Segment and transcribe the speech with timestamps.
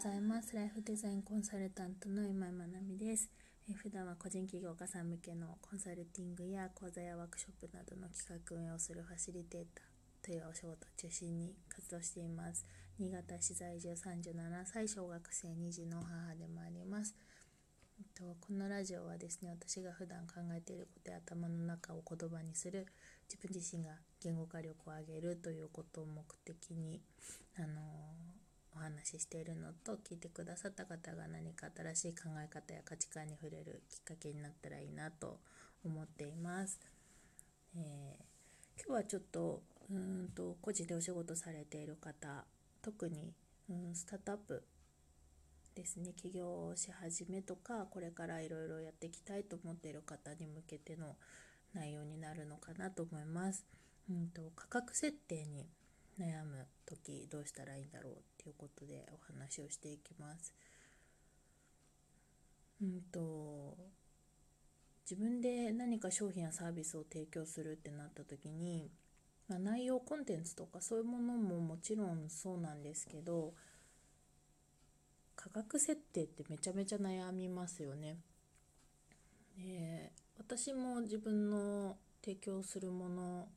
[0.00, 0.56] ざいます。
[0.56, 3.28] ライフデザインコンサルタントの今井まなみです。
[3.68, 12.64] え普段は個人起業家さん向けのコンサルティングや講座やワークショップなどの企画運営をするファシリテーターというお仕事を中心に活動しています。
[12.98, 14.32] 新潟市在住37
[14.64, 17.14] 歳、小学生2児の母でもあります。
[17.98, 22.86] えっと、このラジオはですね、私が普段考えていることや頭の中を言葉にする
[23.28, 23.90] 自分自身が
[24.22, 27.02] 言語化力を上げるということを目的に、
[27.58, 28.29] あの
[28.74, 35.38] お話ししているのと聞いてくださった方が何か新しい考え方や価値観に触れるきっかけになったらいいなと
[35.84, 36.78] 思っています。
[37.76, 42.44] えー、今日はちょっとうんと個人でお仕事されている方
[42.82, 43.32] 特に
[43.68, 44.62] うんスタートアップ
[45.74, 51.16] ですね起業し始めとかこれからいろいろやっていきたいと思っている方に向けての
[51.74, 53.64] 内容になるのかなと思います。
[54.10, 55.66] うんと価格設定に
[56.20, 60.52] 悩む時どうしたらいいんだろうっていうことでお話をしていきます。
[62.82, 63.76] うんと
[65.10, 68.90] 自分で何か商品やサービスを提供するってなった時に、
[69.48, 73.52] まあ、内容コンテンツとかそういうものももちろんそうなんですけど
[75.34, 78.18] 価格設定ってめちゃめちゃ悩みますよね。
[79.56, 83.48] で私も自分の提供するもの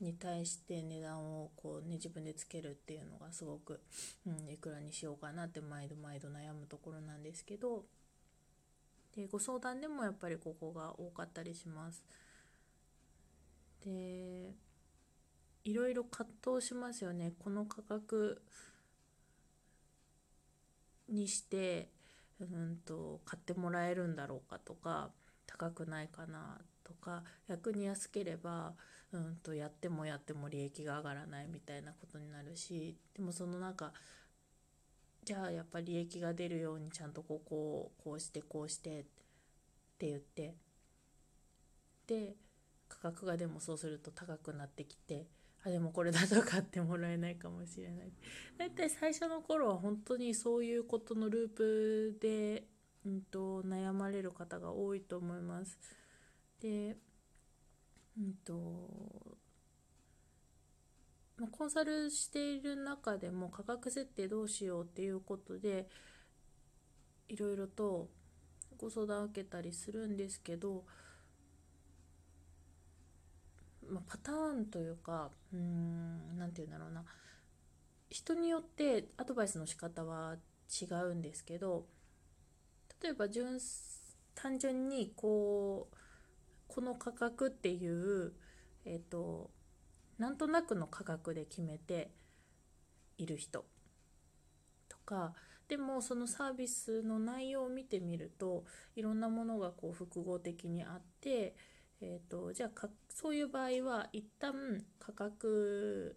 [0.00, 3.80] に対して値段をこうね自分でつけるっていうのがすごく、
[4.26, 7.84] うん、いくらにしようかなって毎度毎度悩むところなんですけど
[9.16, 12.04] でご相談でもやっぱりここが多かったりします。
[13.84, 14.54] で
[15.64, 18.42] いろいろ葛藤しますよねこの価格
[21.08, 21.88] にして
[22.40, 25.10] うんと買ってもらえるんだろうかとか
[25.46, 28.74] 高くないかなとか逆に安ければ
[29.12, 33.92] うんとやってもやっても利益が上がらないみたいなことになるしでもそのなんか
[35.24, 39.04] じゃあやっぱり利益が出るようにちゃんとここをこうしてこうしてっ
[39.98, 40.54] て言って
[42.06, 42.34] で
[42.88, 45.26] 価格がでもそうすると高くなってきて
[45.64, 48.12] あでもこれだと買ってもらえないかもしれない。
[48.56, 52.64] 大体最初の頃は本当にそういうことのループで、
[53.04, 55.78] うんと、と悩まれる方が多いと思います。
[56.60, 56.96] で
[58.18, 59.38] うんと
[61.38, 65.86] まあ、コンサルしている中でも価格設定どうしようっていうことで
[67.28, 68.08] いろいろと
[68.76, 70.84] ご相談を受けたりするんですけど、
[73.88, 77.04] まあ、パターンというかうん何て言うんだろうな。
[78.10, 80.36] 人によってアドバイスの仕方は
[80.80, 81.84] 違うんですけど
[83.02, 83.58] 例えば純
[84.34, 85.96] 単純にこう
[86.68, 88.32] この価格っていう
[88.84, 89.50] えっ、と
[90.18, 92.10] なんとなくの価格で決めて
[93.18, 93.64] いる人
[94.88, 95.34] とか
[95.68, 98.64] でもそのサービスの内容を見てみると
[98.96, 101.54] いろんなものがこう複合的にあって、
[102.00, 106.16] えーと、じゃあそういう場合は一旦価格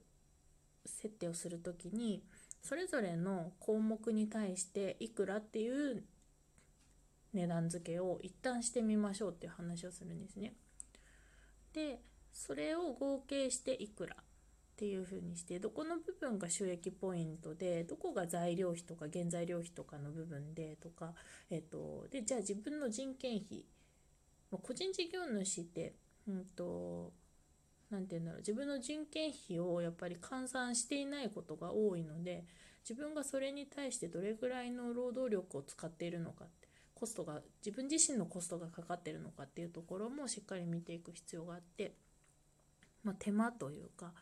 [0.86, 2.24] 設定をする時に
[2.62, 6.04] それぞれの項目に対していくらっていう
[7.34, 10.54] 値段付けを一旦してみましょうっていう話をするんですね。
[11.74, 14.24] でそれを合計していくらっ
[14.78, 21.14] ていうふうにしてどこの部分が収益ポイントでどこが材料費とか原材料費とかの部分でとか、
[21.50, 23.66] えっと、でじゃあ自分の人件費
[24.50, 25.94] 個人事業主って、
[26.28, 27.14] うんと、
[27.90, 32.46] 何て言うんだろう自分の人件費をやっぱり換算していないことが多いので
[32.88, 36.48] 自分がそれに対してどれぐらいの労働力を使っているのかっ
[37.02, 41.96] コストが自分自身のコストがかかってるのかっていうところもしっかり見ていく必要があって、
[43.04, 44.14] まあ、手間というか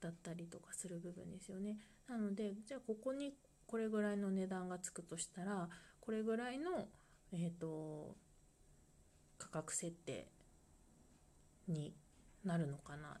[0.00, 1.76] だったりとかする部分ですよね。
[2.08, 3.34] なのでじゃあここに
[3.66, 5.68] これぐらいの値段がつくとしたら
[6.00, 6.88] これぐらいの、
[7.34, 8.16] えーと、
[9.36, 10.26] 価格設定
[11.68, 11.92] に
[12.44, 13.18] なるのかな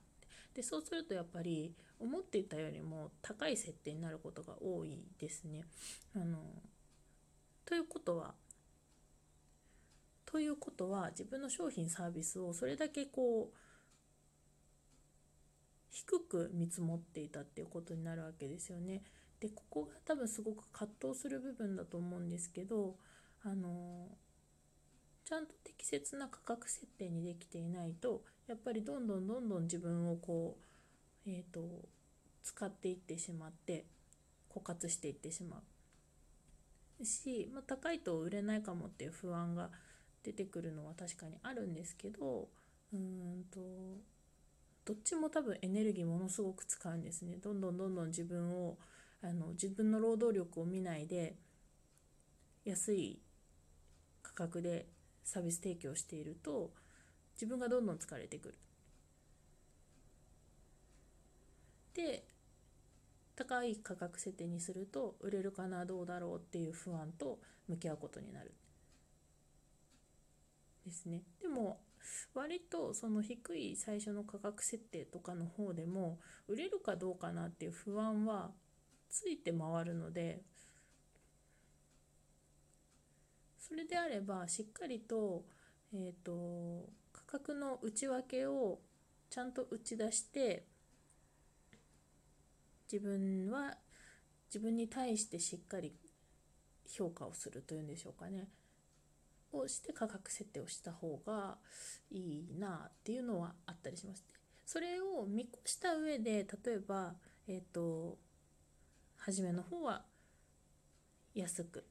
[0.54, 5.64] でそうするとやっぱり思っていたよりも高い設定になることが多いですね。
[6.16, 6.38] あの
[7.66, 8.34] ということは
[10.52, 13.56] いうことは自分の商品サービスをそれだけこう
[15.90, 19.02] 低く見積もっていたっていうことになるわけですよね。
[19.40, 22.96] でここが多分すごく葛藤する部分だと思うんですけど
[23.42, 24.06] あの
[25.24, 30.56] ちゃんと適切な価格設定にできていないとやっぱりどんどんどんどん自分をこ
[31.26, 31.88] う、えーと、と
[32.44, 33.84] 使っていってしまって
[34.54, 35.60] 枯渇していってしま
[37.00, 39.70] うし、まあ、高いと売れないかもっていう不安が
[40.22, 42.48] 出てくるのは確かにあるんですけど
[42.92, 43.60] うんと
[44.84, 48.78] どっちも多分エネルギーものすごく使うんですねどんどんどんどん自分を
[49.22, 51.36] あの自分の労働力を見ないで
[52.64, 53.20] 安い
[54.22, 54.86] 価格で
[55.24, 56.72] サービス提供していると
[57.34, 58.58] 自分がどんどん疲れてくる。
[61.94, 62.24] で
[63.36, 68.54] 高い価格設定にすると売れるかなどうだろうっていう不安と向き合うことになる。
[70.84, 71.22] ですね。
[71.40, 71.80] でも
[72.34, 76.18] 割とその低い最初の価格設定とかの方でも
[76.48, 78.50] 売れるかどうかなっていう不安は
[79.08, 80.42] ついて回るので
[83.58, 85.44] それであればしっかりと,、
[85.94, 88.80] えーと、価格の内訳を
[89.30, 90.66] ちゃんと打ち出して
[92.92, 93.76] 自分は
[94.48, 95.94] 自分に対してしっかり
[96.86, 98.48] 評価をするというんでしょうかね
[99.52, 101.58] をして価格設定をした方が
[102.10, 104.24] いいなっていうのはあったりします。
[104.64, 107.14] それを見越した上で例えば
[107.46, 108.18] えっ、ー、と
[109.16, 110.02] 初めの方は
[111.34, 111.84] 安く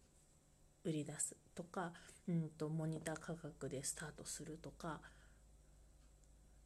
[0.84, 1.94] 売り出すとか、
[2.28, 5.00] うんと、モニター価格でスタートするとか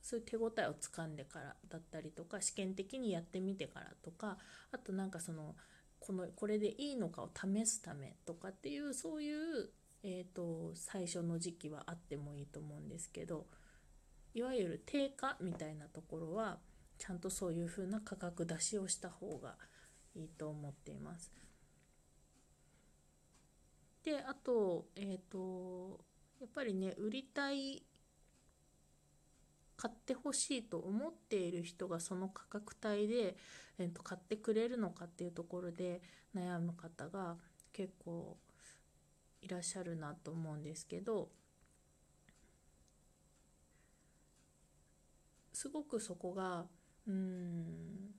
[0.01, 4.37] そういう手応えをつかんでからだったりとか試験的にやってみてからとか
[4.71, 5.55] あとなんかその
[5.99, 9.69] このこれでいいのかを試すためとかっていうそういう、
[10.07, 13.47] えーと、最初の時期はあってもいいと思うんですけど
[14.35, 16.59] いわゆる定価みたいなところは
[16.99, 19.55] ちゃんとそういう風な価格出しをした方が
[20.13, 21.31] いいと思っています。
[24.03, 25.99] であとえ、ー、と
[26.39, 27.83] やっぱりね売りたい
[29.75, 33.35] 買ってほしいと思っている人がその価格帯で、
[33.79, 36.01] えー、と買ってくれるのかっていうところで
[36.35, 37.37] 悩む方が
[37.73, 38.37] 結構
[39.45, 41.29] いらっしゃるなと思うんですけど
[45.53, 46.65] すごくそこが
[47.07, 48.15] うん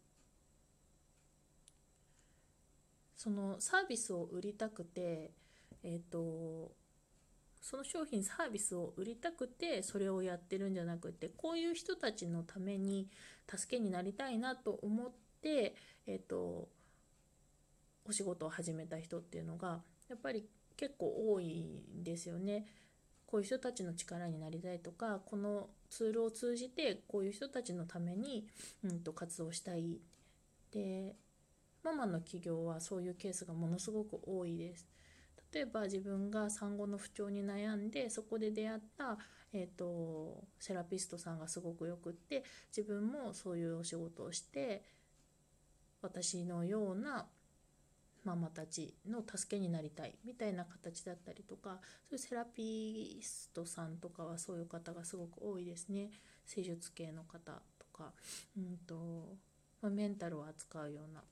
[3.16, 5.32] そのサービスを売りたくて、
[5.82, 6.70] えーと、
[7.60, 13.08] その商品サービスを売りたくてそれをやってるんじゃなくてこういう人たちのために
[13.50, 15.10] 助けになりたいなと思っ
[15.42, 15.74] て、
[16.06, 16.68] えーと、
[18.08, 20.44] お仕事を始めた人っていうのがやっぱり
[20.76, 22.66] 結構多いんですよね。
[23.26, 28.46] こういう人たちの力になりたいとかこのツールを通じてこういう人たちのために、
[28.84, 29.98] うんと活動したい
[30.70, 31.16] で
[31.82, 34.86] ママの起業はそういうケースがものすごく多いです。
[35.52, 39.16] 例えば自分が産後の不調に悩んでそこで出会った、
[39.52, 42.42] えーと、セラピストさんがすごくよくって
[42.76, 44.82] 自分もそういうお仕事をして
[46.02, 47.26] 私のような
[48.26, 51.78] ママたちの助けになりたいみたいな形だったりとか
[52.10, 56.10] そういうセラピストさんとかはそういう方がすごく多いですね
[56.44, 58.10] 施術系の方とか、
[58.58, 59.36] うんと
[59.80, 61.22] まあ、メンタルを扱うような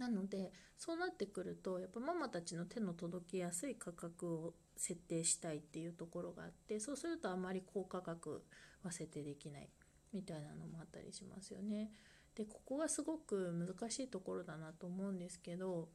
[0.00, 8.42] なのでそうなってくるとやっぱママたちの手の届きやすい価格を設定したいっていうところがあってそうするとあまり高価格
[8.82, 9.68] は設定できない
[10.12, 11.90] みたいなのもあったりしますよね。
[12.38, 15.88] でここがすごく難しいところだなと思うんですけど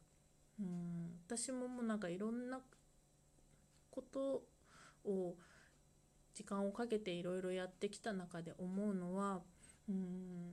[0.60, 2.60] うん私ももうなんかいろんな
[3.90, 4.44] こと
[5.06, 5.36] を
[6.34, 9.40] 時間をかけていろいろやってきた中で思うのは
[9.88, 10.51] うん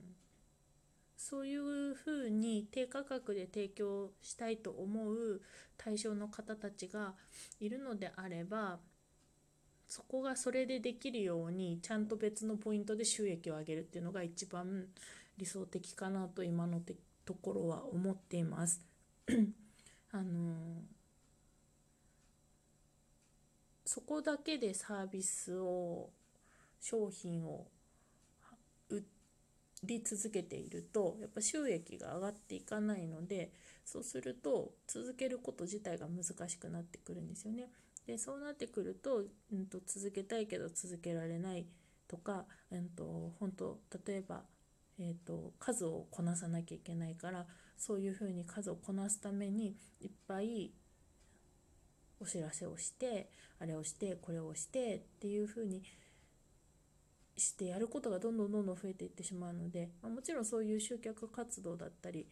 [1.17, 5.41] そういうふうに低価格で提供したいと思う
[5.77, 7.13] 対象の方たちが
[7.59, 8.79] いるのであれば
[9.87, 14.85] そこがそれでできるようにちゃんと別のポイントで収益を上げるっていうのが一番
[15.37, 16.81] 理想的かなと今の
[17.25, 18.81] ところは思っています。
[20.11, 20.83] あの
[23.85, 26.09] そこだけでサービスを
[26.79, 27.67] 商品を
[28.89, 29.03] 売
[29.83, 33.51] り続けているとやっぱ収益が上がっていかないので
[33.85, 37.69] そうすると続けること自体が難しくなってくるんですよね。
[38.05, 41.65] でそうなってくると,、うんと、続けたいけど続けられない
[42.07, 44.43] とか、うんと、本当例えば、
[44.99, 47.45] えーと、数をこなさなきゃいけないから
[47.77, 50.71] そういうふうに数をこなすためにいっぱい
[52.19, 53.29] お知らせをして
[53.59, 55.81] あれをしてこれをしてっていうふうに
[57.37, 62.27] してやることがどんどんどんどん増えていってしまうので、まあ、もちろんそういう集客活動だったり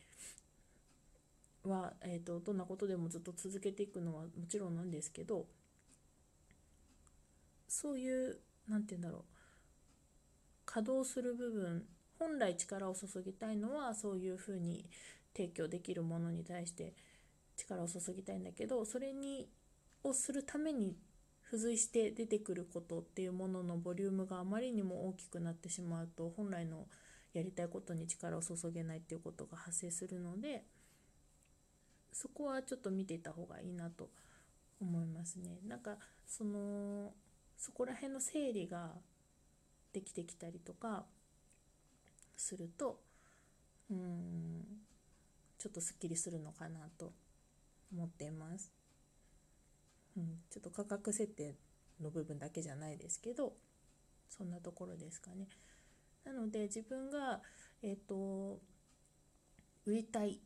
[1.63, 5.45] は、えーと、どんなことでもずっと続けていくのはもちろんなんですけど
[7.67, 9.21] そういう何て言うんだろう
[10.65, 11.85] 稼働する部分
[12.19, 14.85] 本来力を注ぎたいのはそういうふうに
[15.35, 16.93] 提供できるものに対して
[17.55, 19.47] 力を注ぎたいんだけどそれに
[20.03, 20.95] をするために
[21.45, 26.85] 付随して出てくることっていうもののボリュームがあまりにも大きくなってしまうと本来の
[27.33, 30.63] やりたいことに力を注げないっていうことが発生するので
[32.11, 34.09] そこはちょっと見ていた方がいいなと
[34.81, 35.59] 思いますね。
[35.67, 37.13] なんかその
[37.57, 38.91] そこら辺の整理が
[39.91, 41.05] できてきたりとか
[42.39, 43.01] すると
[43.91, 44.63] うん
[45.57, 47.11] ちょっとすっきりするのかなと
[47.91, 48.71] 思っています。
[50.15, 51.55] うん、ちょっと価格設定
[52.01, 53.53] の部分だけじゃないですけど
[54.29, 55.47] そんなところですかね。
[56.23, 57.41] なので自分が、
[57.81, 58.59] えーと、
[59.85, 60.39] 売りたい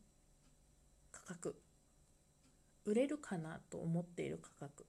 [1.12, 1.56] 価格
[2.84, 4.86] 売れるかなと思っている価格っ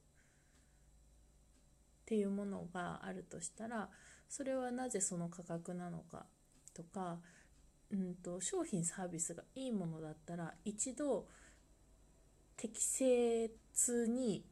[2.05, 3.89] ていうものがあるとしたら
[4.29, 6.25] それはなぜその価格なのか
[6.75, 7.17] とか、
[7.91, 11.27] うんと、商品サービスがいいものだったら一度
[12.57, 13.49] 適切
[14.07, 14.43] に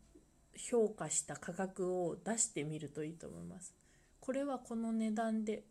[0.56, 3.74] 評価した価格を出してみるといいと思います。
[4.20, 5.64] これはこの値段で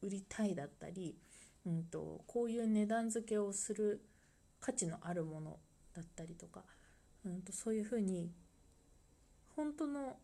[0.00, 1.16] 売りたいだったり、
[1.66, 4.04] うんと、こういう値段付けをする
[4.60, 5.58] 価値のあるもの
[5.94, 6.62] だったりとか、
[7.24, 8.30] うんと、そういうふうに
[9.56, 10.16] 本当の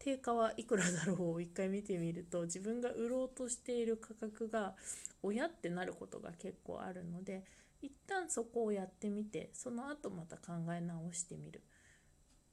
[0.00, 4.74] 定価はいくらだろうを一回見てみると 自分が売ろうとしている価格が
[5.22, 7.44] 親ってなることが結構あるので
[7.82, 11.62] 一旦そこをやってみてその後また考え直してみるっ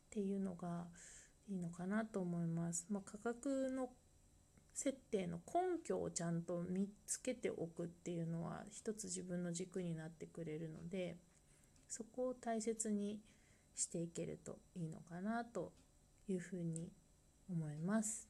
[0.09, 0.87] ていうのが
[1.47, 2.85] いいのかなと思います。
[2.89, 3.89] まあ、価格の
[4.73, 11.17] 設定の根拠をちゃんと見つけておくっていうのは一つ自分の軸になってくれるので
[11.87, 13.19] そこを大切に
[13.73, 15.73] していけるといいのかなと
[16.27, 16.91] いうふうに
[17.49, 18.27] 思います。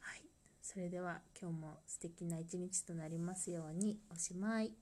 [0.00, 0.22] はい、
[0.62, 4.72] それでは今日も素敵な一日となりますようにおしまい。